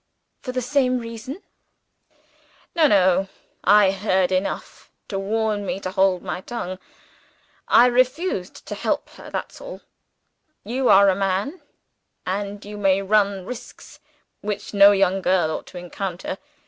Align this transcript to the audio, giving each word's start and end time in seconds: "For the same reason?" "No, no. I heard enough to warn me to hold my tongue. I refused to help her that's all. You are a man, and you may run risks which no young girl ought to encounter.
"For 0.41 0.51
the 0.51 0.63
same 0.63 0.97
reason?" 0.97 1.43
"No, 2.73 2.87
no. 2.87 3.29
I 3.63 3.91
heard 3.91 4.31
enough 4.31 4.89
to 5.09 5.19
warn 5.19 5.63
me 5.63 5.79
to 5.81 5.91
hold 5.91 6.23
my 6.23 6.41
tongue. 6.41 6.79
I 7.67 7.85
refused 7.85 8.65
to 8.65 8.73
help 8.73 9.09
her 9.09 9.29
that's 9.29 9.61
all. 9.61 9.81
You 10.63 10.89
are 10.89 11.07
a 11.09 11.15
man, 11.15 11.61
and 12.25 12.65
you 12.65 12.77
may 12.79 13.03
run 13.03 13.45
risks 13.45 13.99
which 14.41 14.73
no 14.73 14.91
young 14.91 15.21
girl 15.21 15.51
ought 15.51 15.67
to 15.67 15.77
encounter. 15.77 16.39